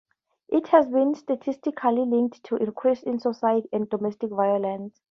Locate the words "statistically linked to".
1.13-2.55